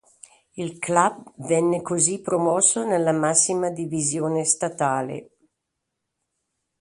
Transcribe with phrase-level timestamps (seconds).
[0.55, 5.29] Il club venne così promosso nella massima divisione statale.